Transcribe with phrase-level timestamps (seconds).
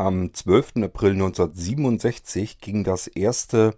[0.00, 0.76] Am 12.
[0.84, 3.74] April 1967 ging das erste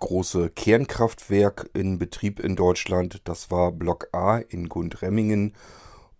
[0.00, 3.22] große Kernkraftwerk in Betrieb in Deutschland.
[3.24, 5.54] Das war Block A in Gundremmingen.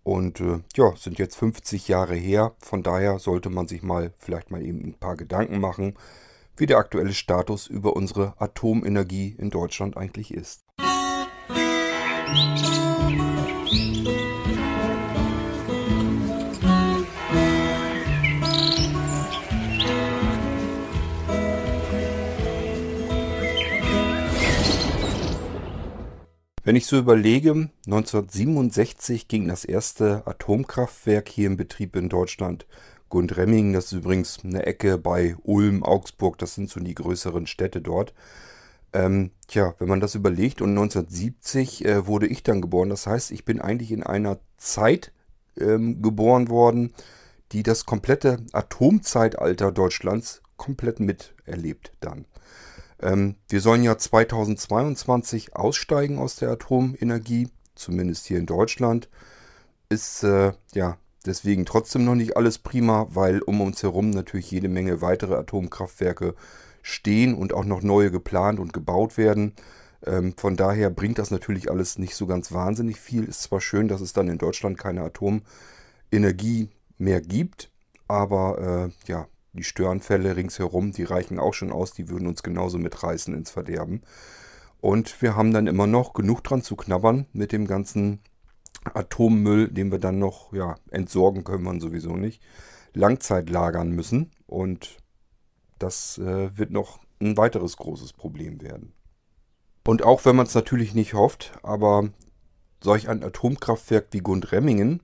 [0.01, 2.55] Und äh, ja, sind jetzt 50 Jahre her.
[2.63, 5.93] Von daher sollte man sich mal vielleicht mal eben ein paar Gedanken machen,
[6.57, 10.65] wie der aktuelle Status über unsere Atomenergie in Deutschland eigentlich ist.
[12.31, 14.22] Musik
[26.65, 32.65] Wenn ich so überlege, 1967 ging das erste Atomkraftwerk hier in Betrieb in Deutschland.
[33.09, 37.81] Gundremmingen, das ist übrigens eine Ecke bei Ulm, Augsburg, das sind so die größeren Städte
[37.81, 38.13] dort.
[38.93, 43.31] Ähm, tja, wenn man das überlegt und 1970 äh, wurde ich dann geboren, das heißt,
[43.31, 45.11] ich bin eigentlich in einer Zeit
[45.59, 46.93] ähm, geboren worden,
[47.51, 52.23] die das komplette Atomzeitalter Deutschlands komplett miterlebt dann.
[53.03, 59.09] Ähm, wir sollen ja 2022 aussteigen aus der Atomenergie, zumindest hier in Deutschland.
[59.89, 64.69] Ist äh, ja deswegen trotzdem noch nicht alles prima, weil um uns herum natürlich jede
[64.69, 66.35] Menge weitere Atomkraftwerke
[66.81, 69.53] stehen und auch noch neue geplant und gebaut werden.
[70.05, 73.25] Ähm, von daher bringt das natürlich alles nicht so ganz wahnsinnig viel.
[73.25, 77.69] Ist zwar schön, dass es dann in Deutschland keine Atomenergie mehr gibt,
[78.07, 82.77] aber äh, ja, die Störanfälle ringsherum, die reichen auch schon aus, die würden uns genauso
[82.79, 84.01] mitreißen ins Verderben.
[84.81, 88.19] Und wir haben dann immer noch genug dran zu knabbern mit dem ganzen
[88.83, 92.41] Atommüll, den wir dann noch, ja, entsorgen können wir sowieso nicht,
[92.93, 94.31] Langzeit lagern müssen.
[94.45, 94.97] Und
[95.79, 98.93] das äh, wird noch ein weiteres großes Problem werden.
[99.85, 102.09] Und auch wenn man es natürlich nicht hofft, aber
[102.81, 105.01] solch ein Atomkraftwerk wie Gundremmingen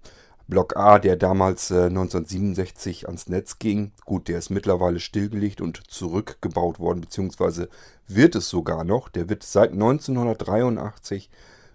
[0.50, 5.83] Block A, der damals äh, 1967 ans Netz ging, gut, der ist mittlerweile stillgelegt und
[5.88, 7.69] zurückgebaut worden, beziehungsweise
[8.08, 9.09] wird es sogar noch.
[9.09, 11.30] Der wird seit 1983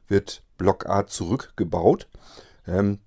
[0.09, 2.09] wird Block A zurückgebaut.
[2.67, 2.99] Ähm,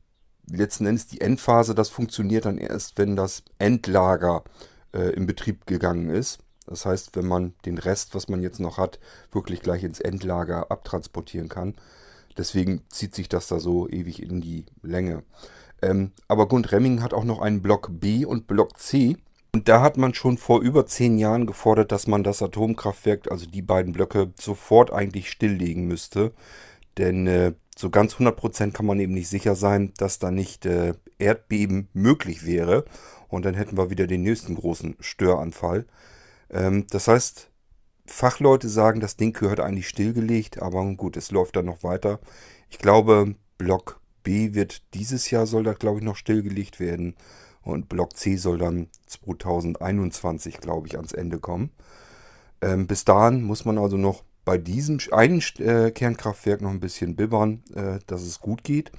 [0.50, 4.46] letzten Endes die Endphase, das funktioniert dann erst, wenn das Endlager
[4.94, 6.40] äh, in Betrieb gegangen ist.
[6.66, 9.00] Das heißt, wenn man den Rest, was man jetzt noch hat,
[9.32, 11.76] wirklich gleich ins Endlager abtransportieren kann.
[12.38, 15.24] Deswegen zieht sich das da so ewig in die Länge.
[15.82, 19.18] Ähm, aber Gundremmingen hat auch noch einen Block B und Block C.
[19.54, 23.46] Und da hat man schon vor über zehn Jahren gefordert, dass man das Atomkraftwerk, also
[23.46, 26.34] die beiden Blöcke, sofort eigentlich stilllegen müsste.
[26.98, 30.94] Denn äh, so ganz 100% kann man eben nicht sicher sein, dass da nicht äh,
[31.20, 32.86] Erdbeben möglich wäre.
[33.28, 35.86] Und dann hätten wir wieder den nächsten großen Störanfall.
[36.50, 37.50] Ähm, das heißt,
[38.06, 42.20] Fachleute sagen, das Ding gehört eigentlich stillgelegt, aber gut, es läuft dann noch weiter.
[42.70, 47.16] Ich glaube, Block B wird dieses Jahr, soll das glaube ich noch stillgelegt werden.
[47.62, 51.72] Und Block C soll dann 2021, glaube ich, ans Ende kommen.
[52.62, 57.16] Ähm, bis dahin muss man also noch bei diesem einen äh, Kernkraftwerk noch ein bisschen
[57.16, 58.92] bibbern, äh, dass es gut geht.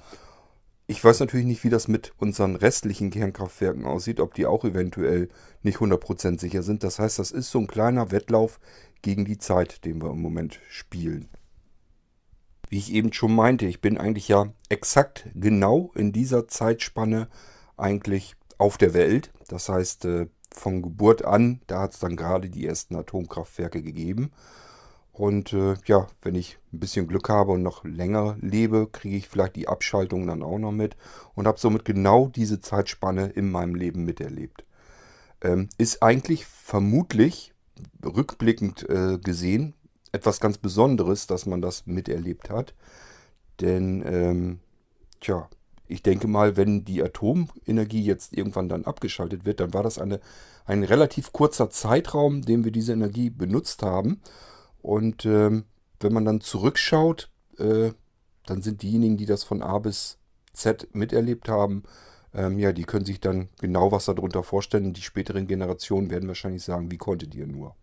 [0.87, 5.29] Ich weiß natürlich nicht, wie das mit unseren restlichen Kernkraftwerken aussieht, ob die auch eventuell
[5.61, 6.83] nicht 100% sicher sind.
[6.83, 8.59] Das heißt, das ist so ein kleiner Wettlauf
[9.03, 11.29] gegen die Zeit, den wir im Moment spielen.
[12.69, 17.27] Wie ich eben schon meinte, ich bin eigentlich ja exakt genau in dieser Zeitspanne
[17.77, 19.31] eigentlich auf der Welt.
[19.47, 24.31] Das heißt, äh, von Geburt an, da hat es dann gerade die ersten Atomkraftwerke gegeben.
[25.11, 29.27] Und äh, ja, wenn ich ein bisschen Glück habe und noch länger lebe, kriege ich
[29.27, 30.95] vielleicht die Abschaltung dann auch noch mit
[31.35, 34.63] und habe somit genau diese Zeitspanne in meinem Leben miterlebt.
[35.41, 37.53] Ähm, ist eigentlich vermutlich
[38.03, 39.73] rückblickend äh, gesehen
[40.11, 42.73] etwas ganz Besonderes, dass man das miterlebt hat.
[43.61, 44.59] Denn, ähm,
[45.19, 45.49] tja,
[45.87, 50.19] ich denke mal, wenn die Atomenergie jetzt irgendwann dann abgeschaltet wird, dann war das eine,
[50.65, 54.21] ein relativ kurzer Zeitraum, den wir diese Energie benutzt haben.
[54.81, 55.65] Und ähm,
[55.99, 57.91] wenn man dann zurückschaut, äh,
[58.45, 60.19] dann sind diejenigen, die das von A bis
[60.53, 61.83] Z miterlebt haben,
[62.33, 64.93] ähm, ja, die können sich dann genau was darunter vorstellen.
[64.93, 67.75] Die späteren Generationen werden wahrscheinlich sagen, wie konntet ihr nur?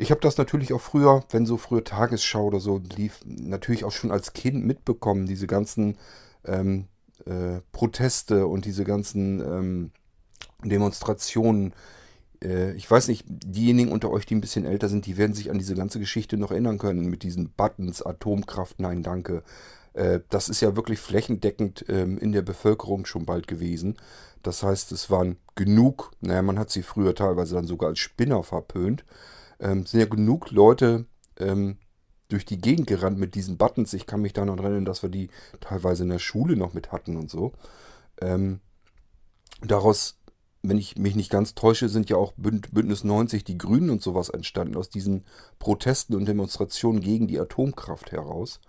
[0.00, 3.92] Ich habe das natürlich auch früher, wenn so früher Tagesschau oder so lief, natürlich auch
[3.92, 5.98] schon als Kind mitbekommen, diese ganzen
[6.46, 6.86] ähm,
[7.26, 9.90] äh, Proteste und diese ganzen ähm,
[10.64, 11.74] Demonstrationen.
[12.42, 15.50] Äh, ich weiß nicht, diejenigen unter euch, die ein bisschen älter sind, die werden sich
[15.50, 19.42] an diese ganze Geschichte noch erinnern können mit diesen Buttons, Atomkraft, nein, danke.
[19.92, 23.98] Äh, das ist ja wirklich flächendeckend ähm, in der Bevölkerung schon bald gewesen.
[24.42, 28.42] Das heißt, es waren genug, naja, man hat sie früher teilweise dann sogar als Spinner
[28.42, 29.04] verpönt
[29.60, 31.06] ähm, sind ja genug Leute
[31.38, 31.78] ähm,
[32.28, 33.92] durch die Gegend gerannt mit diesen Buttons.
[33.92, 35.30] Ich kann mich da noch erinnern, dass wir die
[35.60, 37.52] teilweise in der Schule noch mit hatten und so.
[38.20, 38.60] Ähm,
[39.62, 40.20] daraus
[40.62, 44.28] wenn ich mich nicht ganz täusche, sind ja auch Bündnis 90, die Grünen und sowas
[44.28, 45.24] entstanden, aus diesen
[45.58, 48.60] Protesten und Demonstrationen gegen die Atomkraft heraus.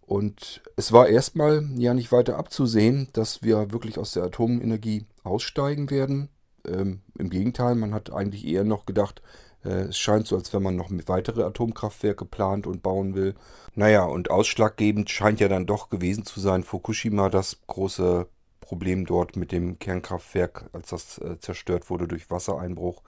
[0.00, 5.90] Und es war erstmal ja nicht weiter abzusehen, dass wir wirklich aus der Atomenergie aussteigen
[5.90, 6.30] werden.
[6.66, 9.22] Ähm, Im Gegenteil, man hat eigentlich eher noch gedacht,
[9.68, 13.34] es scheint so, als wenn man noch weitere Atomkraftwerke plant und bauen will.
[13.74, 18.26] Naja, und ausschlaggebend scheint ja dann doch gewesen zu sein Fukushima, das große
[18.60, 23.02] Problem dort mit dem Kernkraftwerk, als das äh, zerstört wurde durch Wassereinbruch.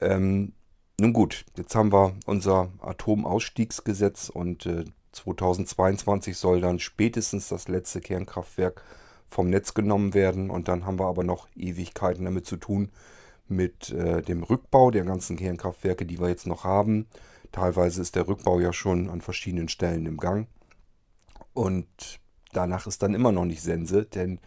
[0.00, 0.52] Ähm,
[1.00, 8.00] nun gut, jetzt haben wir unser Atomausstiegsgesetz und äh, 2022 soll dann spätestens das letzte
[8.00, 8.82] Kernkraftwerk
[9.26, 12.90] vom Netz genommen werden und dann haben wir aber noch Ewigkeiten damit zu tun
[13.48, 17.06] mit äh, dem Rückbau der ganzen Kernkraftwerke, die wir jetzt noch haben.
[17.52, 20.48] Teilweise ist der Rückbau ja schon an verschiedenen Stellen im Gang.
[21.52, 22.20] Und
[22.52, 24.40] danach ist dann immer noch nicht Sense, denn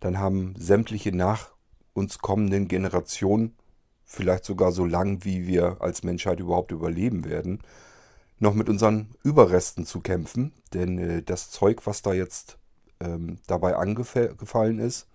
[0.00, 1.50] dann haben sämtliche nach
[1.94, 3.56] uns kommenden Generationen,
[4.04, 7.60] vielleicht sogar so lang, wie wir als Menschheit überhaupt überleben werden,
[8.38, 10.52] noch mit unseren Überresten zu kämpfen.
[10.72, 12.58] Denn äh, das Zeug, was da jetzt
[13.00, 15.08] ähm, dabei angefallen ist,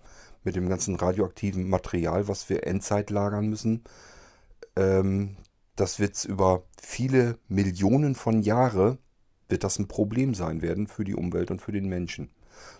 [0.44, 3.84] mit dem ganzen radioaktiven Material, was wir Endzeit lagern müssen,
[4.76, 5.36] ähm,
[5.76, 8.98] das wird über viele Millionen von Jahre
[9.48, 12.30] wird das ein Problem sein werden für die Umwelt und für den Menschen.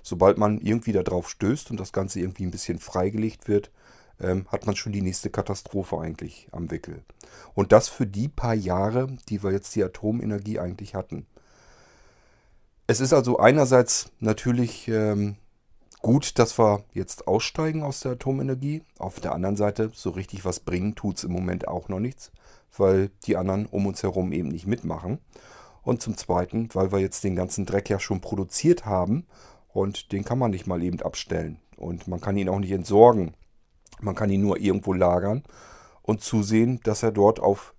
[0.02, 3.70] Sobald man irgendwie darauf stößt und das Ganze irgendwie ein bisschen freigelegt wird,
[4.20, 7.02] ähm, hat man schon die nächste Katastrophe eigentlich am Wickel.
[7.54, 11.26] Und das für die paar Jahre, die wir jetzt die Atomenergie eigentlich hatten.
[12.86, 15.36] Es ist also einerseits natürlich ähm,
[16.02, 18.82] gut, dass wir jetzt aussteigen aus der Atomenergie.
[18.98, 22.32] Auf der anderen Seite, so richtig was bringen tut es im Moment auch noch nichts,
[22.76, 25.18] weil die anderen um uns herum eben nicht mitmachen.
[25.82, 29.26] Und zum Zweiten, weil wir jetzt den ganzen Dreck ja schon produziert haben
[29.68, 31.58] und den kann man nicht mal eben abstellen.
[31.76, 33.34] Und man kann ihn auch nicht entsorgen.
[34.00, 35.42] Man kann ihn nur irgendwo lagern
[36.02, 37.74] und zusehen, dass er dort auf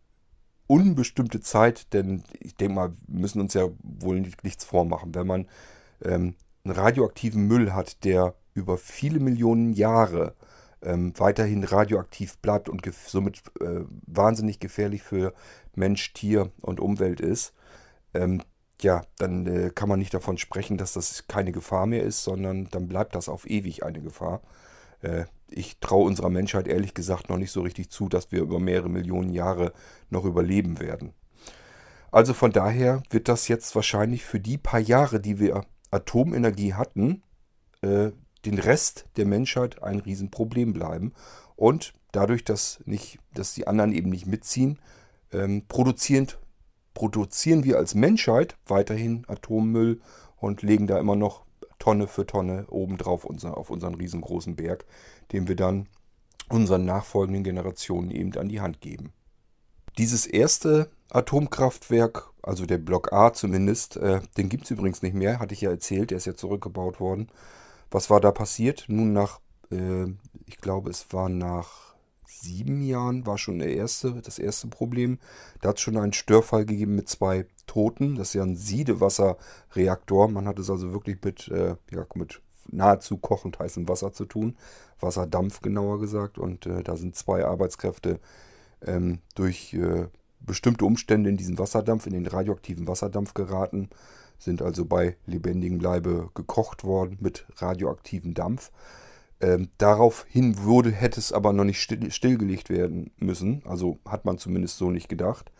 [0.68, 5.48] unbestimmte Zeit, denn ich denke mal, wir müssen uns ja wohl nichts vormachen, wenn man
[6.04, 10.36] ähm, einen radioaktiven Müll hat, der über viele Millionen Jahre
[10.82, 15.34] ähm, weiterhin radioaktiv bleibt und somit äh, wahnsinnig gefährlich für
[15.76, 17.54] Mensch, Tier und Umwelt ist,
[18.14, 18.42] ähm,
[18.82, 22.68] ja, dann äh, kann man nicht davon sprechen, dass das keine Gefahr mehr ist, sondern
[22.72, 24.42] dann bleibt das auf ewig eine Gefahr.
[25.02, 28.60] Äh, ich traue unserer Menschheit ehrlich gesagt noch nicht so richtig zu, dass wir über
[28.60, 29.74] mehrere Millionen Jahre
[30.10, 31.14] noch überleben werden.
[32.12, 37.24] Also von daher wird das jetzt wahrscheinlich für die paar Jahre, die wir Atomenergie hatten,
[37.82, 38.12] äh,
[38.46, 41.14] den Rest der Menschheit ein Riesenproblem bleiben.
[41.56, 44.80] Und dadurch, dass, nicht, dass die anderen eben nicht mitziehen,
[45.32, 46.28] ähm, produzieren,
[46.94, 50.02] produzieren wir als Menschheit weiterhin Atommüll
[50.38, 51.46] und legen da immer noch
[51.80, 54.86] Tonne für Tonne obendrauf unser, auf unseren riesengroßen Berg,
[55.32, 55.88] den wir dann
[56.50, 59.14] unseren nachfolgenden Generationen eben an die Hand geben.
[59.98, 65.40] Dieses erste Atomkraftwerk, also der Block A zumindest, äh, den gibt es übrigens nicht mehr,
[65.40, 67.30] hatte ich ja erzählt, der ist ja zurückgebaut worden.
[67.92, 68.86] Was war da passiert?
[68.88, 69.42] Nun nach,
[69.72, 70.06] äh,
[70.46, 71.92] ich glaube es war nach
[72.26, 75.20] sieben Jahren, war schon der erste, das erste Problem.
[75.62, 78.16] Da hat es schon einen Störfall gegeben mit zwei Toten.
[78.16, 80.30] Das ist ja ein Siedewasserreaktor.
[80.30, 84.58] Man hat es also wirklich mit, äh, ja, mit nahezu kochend heißem Wasser zu tun.
[85.00, 86.38] Wasserdampf genauer gesagt.
[86.38, 88.20] Und äh, da sind zwei Arbeitskräfte
[88.86, 90.08] ähm, durch äh,
[90.46, 93.90] bestimmte Umstände in diesen Wasserdampf, in den radioaktiven Wasserdampf geraten.
[94.38, 98.72] Sind also bei lebendigem Leibe gekocht worden mit radioaktivem Dampf.
[99.40, 103.64] Ähm, daraufhin würde, hätte es aber noch nicht still, stillgelegt werden müssen.
[103.66, 105.52] Also hat man zumindest so nicht gedacht.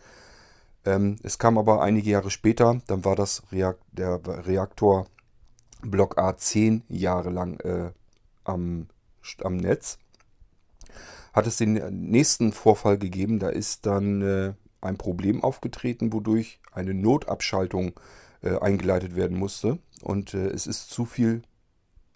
[0.84, 5.06] Ähm, es kam aber einige Jahre später, dann war das Reak der Reaktor
[5.82, 7.90] Block A 10 Jahre lang äh,
[8.44, 8.86] am,
[9.42, 9.98] am Netz.
[11.32, 11.74] Hat es den
[12.10, 17.92] nächsten Vorfall gegeben, da ist dann äh, ein Problem aufgetreten, wodurch eine Notabschaltung
[18.42, 19.78] äh, eingeleitet werden musste.
[20.02, 21.42] Und äh, es ist zu viel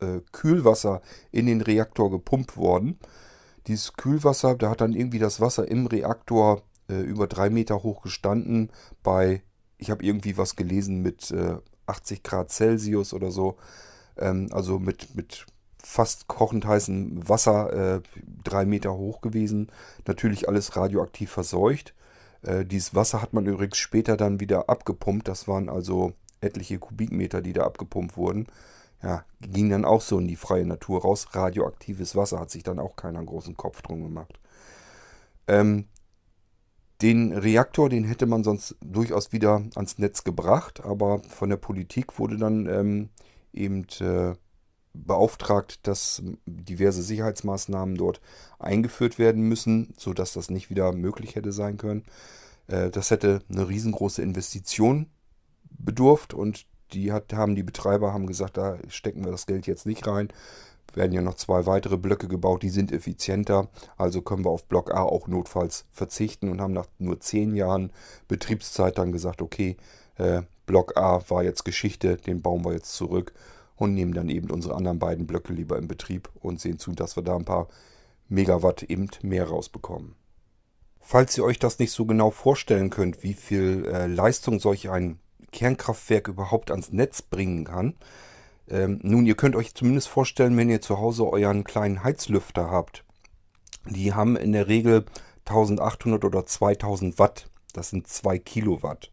[0.00, 2.98] äh, Kühlwasser in den Reaktor gepumpt worden.
[3.66, 8.02] Dieses Kühlwasser, da hat dann irgendwie das Wasser im Reaktor äh, über drei Meter hoch
[8.02, 8.70] gestanden
[9.02, 9.42] bei,
[9.78, 11.56] ich habe irgendwie was gelesen mit äh,
[11.86, 13.56] 80 Grad Celsius oder so.
[14.16, 15.46] Ähm, also mit, mit
[15.82, 18.00] fast kochend heißem Wasser äh,
[18.42, 19.70] drei Meter hoch gewesen.
[20.06, 21.94] Natürlich alles radioaktiv verseucht.
[22.46, 25.28] Äh, dieses Wasser hat man übrigens später dann wieder abgepumpt.
[25.28, 28.46] Das waren also etliche Kubikmeter, die da abgepumpt wurden.
[29.02, 31.28] Ja, ging dann auch so in die freie Natur raus.
[31.32, 34.38] Radioaktives Wasser hat sich dann auch keiner einen großen Kopf drum gemacht.
[35.48, 35.86] Ähm,
[37.02, 42.18] den Reaktor, den hätte man sonst durchaus wieder ans Netz gebracht, aber von der Politik
[42.18, 43.10] wurde dann ähm,
[43.52, 44.34] eben äh,
[45.04, 48.20] beauftragt, dass diverse Sicherheitsmaßnahmen dort
[48.58, 52.04] eingeführt werden müssen, sodass das nicht wieder möglich hätte sein können.
[52.68, 55.06] Äh, das hätte eine riesengroße Investition
[55.70, 59.86] bedurft und die hat, haben die Betreiber haben gesagt, da stecken wir das Geld jetzt
[59.86, 60.28] nicht rein.
[60.94, 63.68] Werden ja noch zwei weitere Blöcke gebaut, die sind effizienter.
[63.98, 67.92] Also können wir auf Block A auch notfalls verzichten und haben nach nur zehn Jahren
[68.28, 69.76] Betriebszeit dann gesagt, okay,
[70.16, 73.34] äh, Block A war jetzt Geschichte, den bauen wir jetzt zurück
[73.76, 77.16] und nehmen dann eben unsere anderen beiden Blöcke lieber in Betrieb und sehen zu, dass
[77.16, 77.68] wir da ein paar
[78.28, 80.16] Megawatt eben mehr rausbekommen.
[81.00, 85.20] Falls ihr euch das nicht so genau vorstellen könnt, wie viel äh, Leistung solch ein
[85.52, 87.94] Kernkraftwerk überhaupt ans Netz bringen kann,
[88.68, 93.04] ähm, nun, ihr könnt euch zumindest vorstellen, wenn ihr zu Hause euren kleinen Heizlüfter habt.
[93.88, 95.06] Die haben in der Regel
[95.44, 97.48] 1800 oder 2000 Watt.
[97.72, 99.12] Das sind 2 Kilowatt.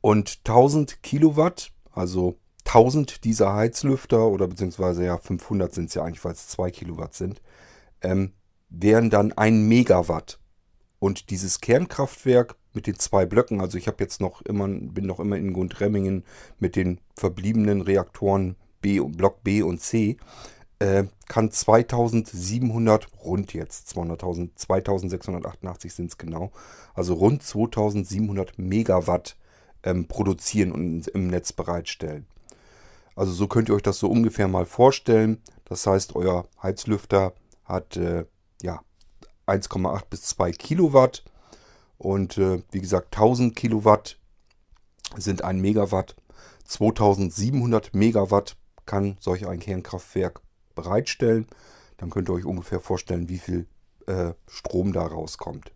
[0.00, 2.36] Und 1000 Kilowatt, also
[2.70, 7.14] 1000 dieser Heizlüfter oder beziehungsweise ja 500 sind es ja eigentlich, weil es 2 Kilowatt
[7.14, 7.42] sind,
[8.00, 8.32] ähm,
[8.68, 10.38] wären dann ein Megawatt.
[11.00, 15.18] Und dieses Kernkraftwerk mit den zwei Blöcken, also ich habe jetzt noch immer, bin noch
[15.18, 16.24] immer in Gundremmingen
[16.60, 20.18] mit den verbliebenen Reaktoren B und Block B und C,
[20.78, 26.52] äh, kann 2700, rund jetzt 200.000, 2688 sind es genau,
[26.94, 29.36] also rund 2700 Megawatt
[29.82, 32.26] ähm, produzieren und im Netz bereitstellen.
[33.16, 35.42] Also so könnt ihr euch das so ungefähr mal vorstellen.
[35.64, 38.24] Das heißt, euer Heizlüfter hat äh,
[38.62, 38.80] ja
[39.46, 41.24] 1,8 bis 2 Kilowatt
[41.98, 44.18] und äh, wie gesagt 1000 Kilowatt
[45.16, 46.16] sind ein Megawatt.
[46.64, 50.40] 2700 Megawatt kann solch ein Kernkraftwerk
[50.74, 51.46] bereitstellen.
[51.96, 53.66] Dann könnt ihr euch ungefähr vorstellen, wie viel
[54.06, 55.72] äh, Strom da rauskommt.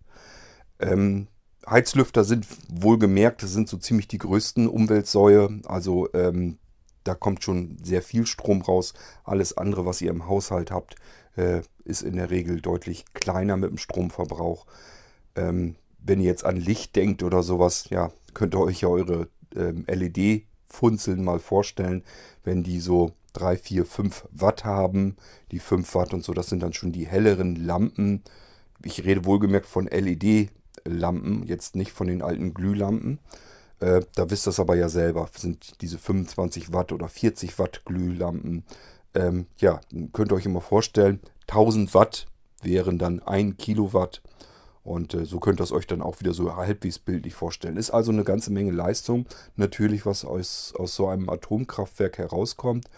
[0.78, 1.28] Ähm,
[1.68, 5.60] Heizlüfter sind wohlgemerkt, sind so ziemlich die größten Umweltsäue.
[5.66, 6.58] Also ähm,
[7.04, 8.94] da kommt schon sehr viel Strom raus.
[9.24, 10.96] Alles andere, was ihr im Haushalt habt,
[11.36, 14.66] äh, ist in der Regel deutlich kleiner mit dem Stromverbrauch.
[15.36, 19.28] Ähm, wenn ihr jetzt an Licht denkt oder sowas, ja, könnt ihr euch ja eure
[19.54, 22.02] ähm, LED-Funzeln mal vorstellen,
[22.42, 25.16] wenn die so 3, 4, 5 Watt haben.
[25.50, 28.22] Die 5 Watt und so, das sind dann schon die helleren Lampen.
[28.82, 33.18] Ich rede wohlgemerkt von LED-Lampen, jetzt nicht von den alten Glühlampen.
[33.84, 35.28] Äh, da wisst ihr es aber ja selber.
[35.36, 38.64] Sind diese 25 Watt oder 40 Watt Glühlampen.
[39.14, 39.80] Ähm, ja,
[40.14, 42.26] könnt ihr euch immer vorstellen, 1000 Watt
[42.62, 44.22] wären dann 1 Kilowatt.
[44.84, 47.76] Und äh, so könnt ihr es euch dann auch wieder so halbwegs bildlich vorstellen.
[47.76, 49.26] Ist also eine ganze Menge Leistung,
[49.56, 52.88] natürlich, was aus, aus so einem Atomkraftwerk herauskommt.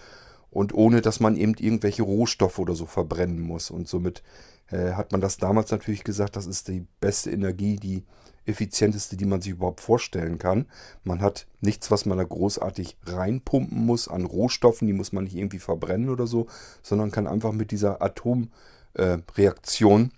[0.50, 3.72] Und ohne dass man eben irgendwelche Rohstoffe oder so verbrennen muss.
[3.72, 4.22] Und somit
[4.70, 8.04] äh, hat man das damals natürlich gesagt, das ist die beste Energie, die
[8.46, 10.66] effizienteste, die man sich überhaupt vorstellen kann.
[11.04, 15.34] Man hat nichts, was man da großartig reinpumpen muss an Rohstoffen, die muss man nicht
[15.34, 16.46] irgendwie verbrennen oder so,
[16.82, 20.12] sondern kann einfach mit dieser Atomreaktion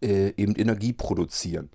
[0.00, 1.70] äh, äh, eben Energie produzieren.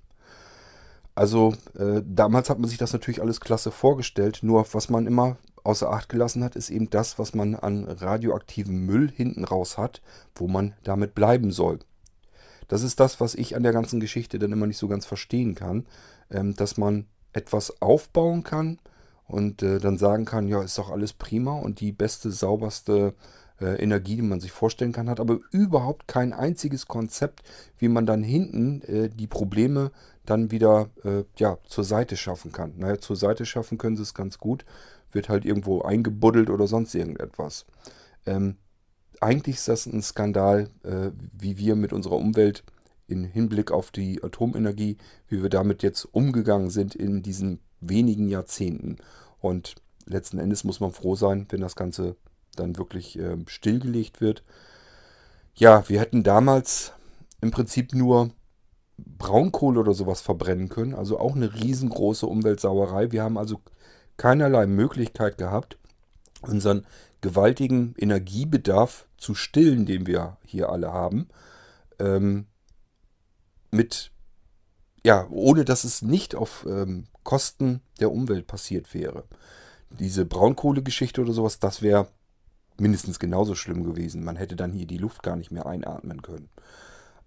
[1.15, 5.37] Also äh, damals hat man sich das natürlich alles klasse vorgestellt, nur was man immer
[5.67, 10.01] außer Acht gelassen hat, ist eben das, was man an radioaktivem Müll hinten raus hat,
[10.35, 11.79] wo man damit bleiben soll.
[12.69, 15.55] Das ist das, was ich an der ganzen Geschichte dann immer nicht so ganz verstehen
[15.55, 15.85] kann,
[16.31, 18.79] ähm, dass man etwas aufbauen kann
[19.27, 23.13] und äh, dann sagen kann, ja, ist doch alles prima und die beste, sauberste
[23.59, 27.43] äh, Energie, die man sich vorstellen kann, hat aber überhaupt kein einziges Konzept,
[27.77, 29.91] wie man dann hinten äh, die Probleme
[30.25, 32.73] dann wieder äh, ja, zur Seite schaffen kann.
[32.77, 34.65] Naja, zur Seite schaffen können sie es ganz gut,
[35.11, 37.65] wird halt irgendwo eingebuddelt oder sonst irgendetwas.
[38.25, 38.57] Ähm,
[39.19, 42.63] eigentlich ist das ein Skandal, äh, wie wir mit unserer Umwelt
[43.07, 44.97] im Hinblick auf die Atomenergie,
[45.27, 48.97] wie wir damit jetzt umgegangen sind in diesen wenigen Jahrzehnten.
[49.39, 52.15] Und letzten Endes muss man froh sein, wenn das Ganze
[52.55, 54.43] dann wirklich äh, stillgelegt wird.
[55.55, 56.93] Ja, wir hätten damals
[57.41, 58.31] im Prinzip nur
[58.97, 63.11] Braunkohle oder sowas verbrennen können, also auch eine riesengroße Umweltsauerei.
[63.11, 63.61] Wir haben also
[64.17, 65.77] keinerlei Möglichkeit gehabt,
[66.41, 66.85] unseren
[67.21, 71.27] gewaltigen Energiebedarf zu stillen, den wir hier alle haben,
[71.99, 72.45] ähm,
[73.71, 74.11] mit,
[75.03, 79.25] ja, ohne dass es nicht auf ähm, Kosten der Umwelt passiert wäre.
[79.89, 82.07] Diese Braunkohlegeschichte oder sowas, das wäre
[82.79, 84.23] mindestens genauso schlimm gewesen.
[84.23, 86.49] Man hätte dann hier die Luft gar nicht mehr einatmen können.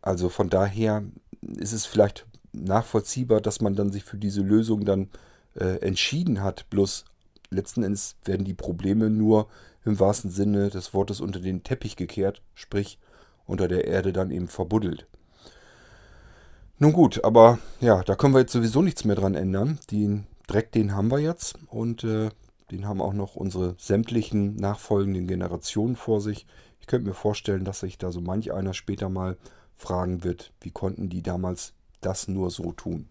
[0.03, 1.03] Also von daher
[1.43, 5.11] ist es vielleicht nachvollziehbar, dass man dann sich für diese Lösung dann
[5.55, 6.69] äh, entschieden hat.
[6.71, 7.05] Bloß
[7.51, 9.49] letzten Endes werden die Probleme nur
[9.85, 12.99] im wahrsten Sinne des Wortes unter den Teppich gekehrt, sprich
[13.47, 15.07] unter der Erde dann eben verbuddelt.
[16.79, 19.79] Nun gut, aber ja, da können wir jetzt sowieso nichts mehr dran ändern.
[19.91, 22.31] Den Dreck, den haben wir jetzt und äh,
[22.71, 26.47] den haben auch noch unsere sämtlichen nachfolgenden Generationen vor sich.
[26.81, 29.37] Ich könnte mir vorstellen, dass sich da so manch einer später mal
[29.77, 33.09] fragen wird, wie konnten die damals das nur so tun.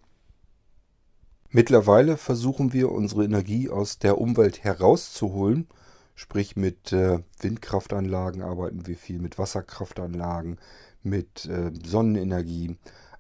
[1.52, 5.68] Mittlerweile versuchen wir unsere Energie aus der Umwelt herauszuholen.
[6.14, 10.60] Sprich mit äh, Windkraftanlagen arbeiten wir viel, mit Wasserkraftanlagen,
[11.02, 12.78] mit äh, Sonnenenergie.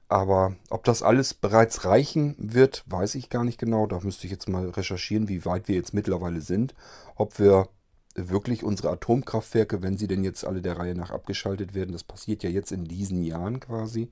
[0.10, 3.88] Aber ob das alles bereits reichen wird, weiß ich gar nicht genau.
[3.88, 6.76] Da müsste ich jetzt mal recherchieren, wie weit wir jetzt mittlerweile sind.
[7.16, 7.70] Ob wir
[8.16, 12.44] wirklich unsere Atomkraftwerke, wenn sie denn jetzt alle der Reihe nach abgeschaltet werden, das passiert
[12.44, 14.10] ja jetzt in diesen Jahren quasi,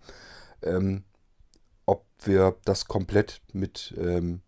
[0.61, 1.03] ähm,
[1.87, 4.41] ob wir das komplett mit, ähm,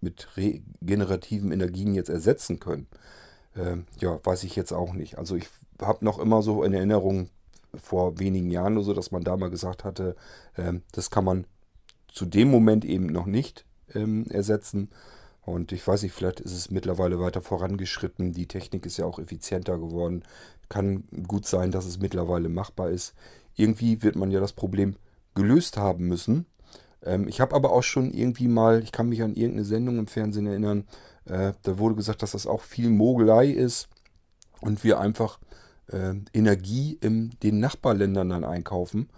[0.00, 2.86] mit regenerativen Energien jetzt ersetzen können,
[3.54, 5.18] ähm, ja, weiß ich jetzt auch nicht.
[5.18, 5.48] Also ich
[5.82, 7.28] habe noch immer so in Erinnerung
[7.74, 10.16] vor wenigen Jahren oder so, dass man da mal gesagt hatte,
[10.56, 11.46] ähm, das kann man
[12.08, 14.90] zu dem Moment eben noch nicht ähm, ersetzen.
[15.42, 18.32] Und ich weiß nicht, vielleicht ist es mittlerweile weiter vorangeschritten.
[18.32, 20.22] Die Technik ist ja auch effizienter geworden.
[20.68, 23.14] Kann gut sein, dass es mittlerweile machbar ist.
[23.54, 24.96] Irgendwie wird man ja das Problem
[25.34, 26.46] gelöst haben müssen.
[27.02, 30.06] Ähm, ich habe aber auch schon irgendwie mal, ich kann mich an irgendeine Sendung im
[30.06, 30.84] Fernsehen erinnern,
[31.24, 33.88] äh, da wurde gesagt, dass das auch viel Mogelei ist
[34.60, 35.38] und wir einfach
[35.88, 39.08] äh, Energie in den Nachbarländern dann einkaufen.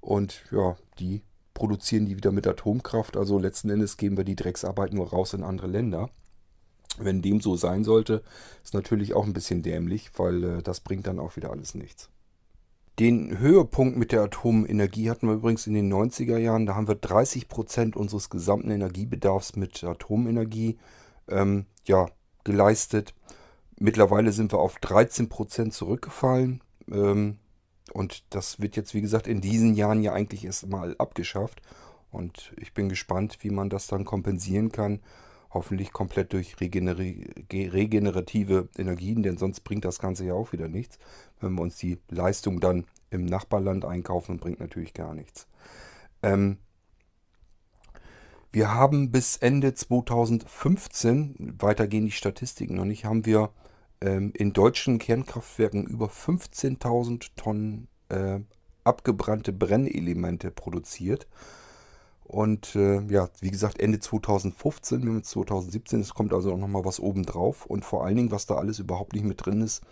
[0.00, 1.22] Und ja, die
[1.54, 3.16] produzieren die wieder mit Atomkraft.
[3.16, 6.10] Also letzten Endes geben wir die Drecksarbeit nur raus in andere Länder.
[6.98, 8.22] Wenn dem so sein sollte,
[8.62, 12.08] ist natürlich auch ein bisschen dämlich, weil äh, das bringt dann auch wieder alles nichts.
[12.98, 16.64] Den Höhepunkt mit der Atomenergie hatten wir übrigens in den 90er Jahren.
[16.64, 20.78] Da haben wir 30 Prozent unseres gesamten Energiebedarfs mit Atomenergie
[21.28, 22.06] ähm, ja,
[22.44, 23.14] geleistet.
[23.78, 26.62] Mittlerweile sind wir auf 13 Prozent zurückgefallen.
[26.90, 27.36] Ähm,
[27.92, 31.60] und das wird jetzt, wie gesagt, in diesen Jahren ja eigentlich erst mal abgeschafft.
[32.10, 35.00] Und ich bin gespannt, wie man das dann kompensieren kann.
[35.50, 40.98] Hoffentlich komplett durch regenerative Energien, denn sonst bringt das Ganze ja auch wieder nichts.
[41.40, 45.46] Wenn wir uns die Leistung dann im Nachbarland einkaufen, bringt natürlich gar nichts.
[46.22, 46.58] Ähm,
[48.52, 53.50] wir haben bis Ende 2015, weiter gehen die Statistiken noch nicht, haben wir
[54.00, 58.40] ähm, in deutschen Kernkraftwerken über 15.000 Tonnen äh,
[58.84, 61.26] abgebrannte Brennelemente produziert.
[62.26, 66.58] Und äh, ja, wie gesagt, Ende 2015, wir haben jetzt 2017, es kommt also auch
[66.58, 67.66] nochmal was obendrauf.
[67.66, 69.82] Und vor allen Dingen, was da alles überhaupt nicht mit drin ist,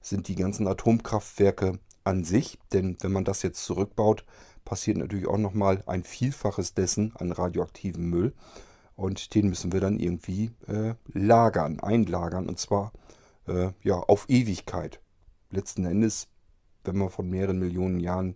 [0.00, 2.58] sind die ganzen Atomkraftwerke an sich.
[2.72, 4.24] Denn wenn man das jetzt zurückbaut,
[4.64, 8.32] passiert natürlich auch nochmal ein Vielfaches dessen an radioaktivem Müll.
[8.96, 12.48] Und den müssen wir dann irgendwie äh, lagern, einlagern.
[12.48, 12.92] Und zwar
[13.46, 15.00] äh, ja, auf Ewigkeit.
[15.50, 16.26] Letzten Endes,
[16.82, 18.34] wenn wir von mehreren Millionen Jahren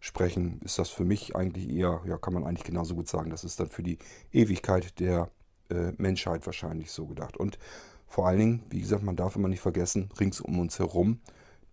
[0.00, 3.44] sprechen, ist das für mich eigentlich eher, ja, kann man eigentlich genauso gut sagen, das
[3.44, 3.98] ist dann für die
[4.32, 5.30] Ewigkeit der
[5.70, 7.36] äh, Menschheit wahrscheinlich so gedacht.
[7.36, 7.58] Und
[8.06, 11.20] vor allen Dingen, wie gesagt, man darf immer nicht vergessen, rings um uns herum,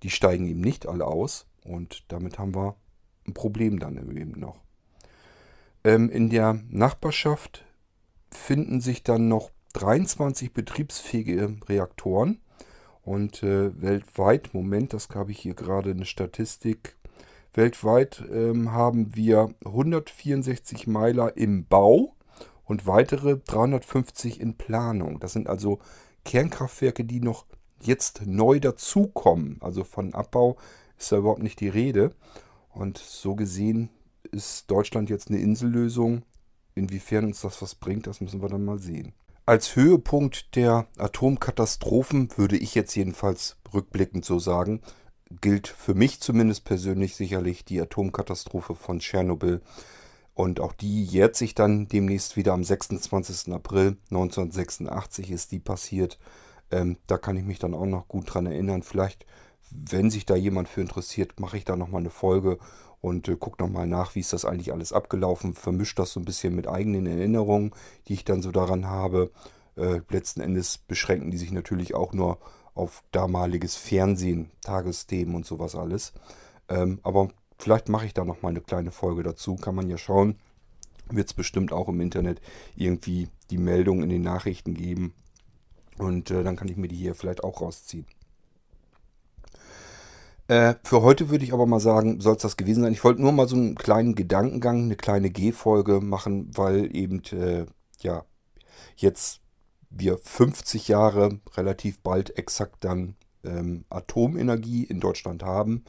[0.02, 2.76] die steigen eben nicht alle aus und damit haben wir
[3.28, 4.60] ein Problem dann eben noch.
[5.84, 7.66] Ähm, in der Nachbarschaft
[8.32, 12.42] finden sich dann noch 23 betriebsfähige Reaktoren
[13.04, 16.96] und äh, weltweit, Moment, das habe ich hier gerade eine Statistik,
[17.54, 22.16] Weltweit ähm, haben wir 164 Meiler im Bau
[22.66, 25.20] und weitere 350 in Planung.
[25.20, 25.80] Das sind also
[26.26, 27.46] Kernkraftwerke, die noch
[27.80, 29.58] jetzt neu dazukommen.
[29.62, 30.58] Also von Abbau
[30.98, 32.16] ist da überhaupt nicht die Rede.
[32.70, 33.90] Und so gesehen
[34.32, 36.24] ist Deutschland jetzt eine Insellösung.
[36.76, 39.14] Inwiefern uns das was bringt, das müssen wir dann mal sehen.
[39.46, 44.82] Als Höhepunkt der Atomkatastrophen würde ich jetzt jedenfalls rückblickend so sagen,
[45.42, 49.62] gilt für mich zumindest persönlich sicherlich die Atomkatastrophe von Tschernobyl.
[50.36, 53.54] Und auch die jährt sich dann demnächst wieder am 26.
[53.54, 56.18] April 1986 ist die passiert.
[56.72, 58.82] Ähm, da kann ich mich dann auch noch gut dran erinnern.
[58.82, 59.26] Vielleicht,
[59.70, 62.58] wenn sich da jemand für interessiert, mache ich da nochmal eine Folge
[63.00, 65.54] und äh, gucke nochmal nach, wie ist das eigentlich alles abgelaufen.
[65.54, 67.72] Vermischt das so ein bisschen mit eigenen Erinnerungen,
[68.08, 69.32] die ich dann so daran habe.
[69.76, 72.40] Äh, letzten Endes beschränken die sich natürlich auch nur
[72.76, 76.14] auf damaliges Fernsehen, Tagesthemen und sowas alles.
[76.70, 79.56] Ähm, aber vielleicht mache ich da noch mal eine kleine Folge dazu.
[79.56, 80.38] Kann man ja schauen.
[81.10, 82.42] Wird es bestimmt auch im Internet
[82.76, 85.14] irgendwie die Meldung in den Nachrichten geben.
[85.98, 88.06] Und äh, dann kann ich mir die hier vielleicht auch rausziehen.
[90.48, 92.94] Äh, für heute würde ich aber mal sagen, soll es das gewesen sein.
[92.94, 97.66] Ich wollte nur mal so einen kleinen Gedankengang, eine kleine G-Folge machen, weil eben, äh,
[98.02, 98.26] ja,
[98.98, 99.43] jetzt
[99.96, 105.84] wir 50 Jahre relativ bald exakt dann ähm, Atomenergie in Deutschland haben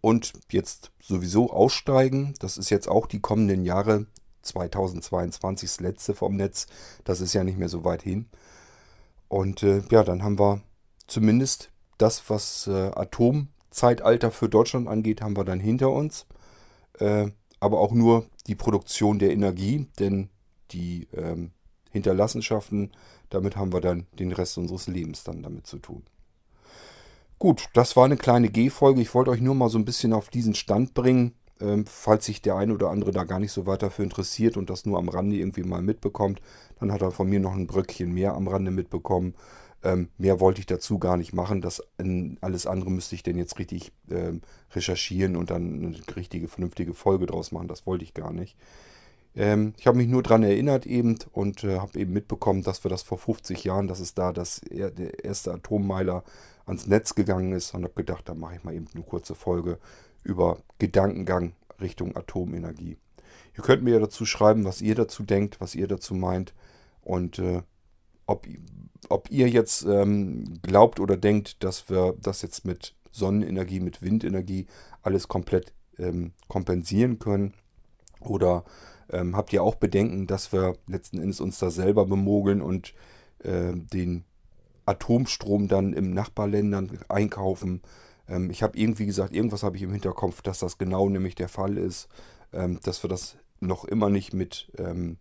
[0.00, 2.34] und jetzt sowieso aussteigen.
[2.40, 4.06] Das ist jetzt auch die kommenden Jahre
[4.42, 6.66] 2022 das letzte vom Netz.
[7.04, 8.26] Das ist ja nicht mehr so weit hin.
[9.28, 10.62] Und äh, ja, dann haben wir
[11.06, 16.26] zumindest das, was äh, Atomzeitalter für Deutschland angeht, haben wir dann hinter uns.
[16.98, 17.30] Äh,
[17.60, 20.28] aber auch nur die Produktion der Energie, denn
[20.70, 21.52] die ähm,
[21.94, 22.90] Hinterlassenschaften,
[23.30, 26.02] damit haben wir dann den Rest unseres Lebens dann damit zu tun.
[27.38, 29.00] Gut, das war eine kleine G-Folge.
[29.00, 32.42] Ich wollte euch nur mal so ein bisschen auf diesen Stand bringen, ähm, falls sich
[32.42, 35.08] der eine oder andere da gar nicht so weit dafür interessiert und das nur am
[35.08, 36.42] Rande irgendwie mal mitbekommt,
[36.80, 39.34] dann hat er von mir noch ein Bröckchen mehr am Rande mitbekommen.
[39.84, 41.60] Ähm, mehr wollte ich dazu gar nicht machen.
[41.60, 41.82] Das
[42.40, 44.40] alles andere müsste ich denn jetzt richtig ähm,
[44.72, 47.68] recherchieren und dann eine richtige, vernünftige Folge draus machen.
[47.68, 48.56] Das wollte ich gar nicht.
[49.36, 52.88] Ähm, ich habe mich nur daran erinnert eben und äh, habe eben mitbekommen, dass wir
[52.88, 56.24] das vor 50 Jahren, dass es da das, der erste Atommeiler
[56.66, 59.78] ans Netz gegangen ist und habe gedacht, da mache ich mal eben eine kurze Folge
[60.22, 62.96] über Gedankengang Richtung Atomenergie.
[63.56, 66.54] Ihr könnt mir ja dazu schreiben, was ihr dazu denkt, was ihr dazu meint
[67.02, 67.62] und äh,
[68.26, 68.46] ob,
[69.08, 74.66] ob ihr jetzt ähm, glaubt oder denkt, dass wir das jetzt mit Sonnenenergie, mit Windenergie
[75.02, 77.54] alles komplett ähm, kompensieren können
[78.20, 78.64] oder
[79.10, 82.94] ähm, habt ihr auch Bedenken, dass wir letzten Endes uns da selber bemogeln und
[83.40, 84.24] äh, den
[84.86, 87.82] Atomstrom dann im Nachbarländern einkaufen?
[88.28, 91.48] Ähm, ich habe irgendwie gesagt, irgendwas habe ich im Hinterkopf, dass das genau nämlich der
[91.48, 92.08] Fall ist,
[92.52, 95.18] ähm, dass wir das noch immer nicht mit ähm,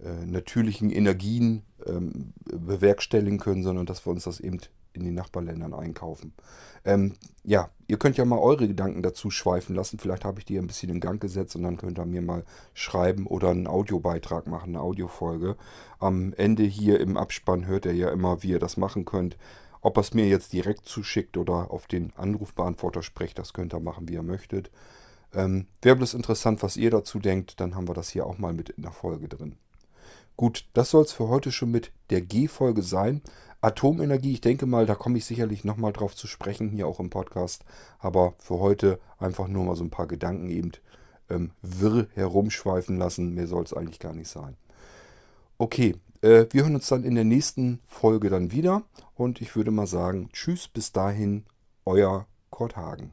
[0.00, 4.58] äh, natürlichen Energien ähm, bewerkstelligen können, sondern dass wir uns das eben
[4.98, 6.32] in den Nachbarländern einkaufen.
[6.84, 9.98] Ähm, ja, ihr könnt ja mal eure Gedanken dazu schweifen lassen.
[9.98, 12.44] Vielleicht habe ich die ein bisschen in Gang gesetzt und dann könnt ihr mir mal
[12.74, 15.56] schreiben oder einen Audiobeitrag machen, eine Audiofolge.
[15.98, 19.36] Am Ende hier im Abspann hört ihr ja immer, wie ihr das machen könnt.
[19.80, 23.80] Ob er es mir jetzt direkt zuschickt oder auf den Anrufbeantworter spricht, das könnt ihr
[23.80, 24.70] machen, wie ihr möchtet.
[25.32, 28.52] Ähm, Wäre bloß interessant, was ihr dazu denkt, dann haben wir das hier auch mal
[28.52, 29.56] mit in der Folge drin.
[30.38, 33.22] Gut, das soll es für heute schon mit der G-Folge sein.
[33.60, 37.10] Atomenergie, ich denke mal, da komme ich sicherlich nochmal drauf zu sprechen, hier auch im
[37.10, 37.64] Podcast.
[37.98, 40.70] Aber für heute einfach nur mal so ein paar Gedanken eben
[41.28, 43.34] ähm, wirr herumschweifen lassen.
[43.34, 44.56] Mehr soll es eigentlich gar nicht sein.
[45.58, 48.84] Okay, äh, wir hören uns dann in der nächsten Folge dann wieder.
[49.16, 51.46] Und ich würde mal sagen, tschüss, bis dahin,
[51.84, 53.12] euer Kurt Hagen.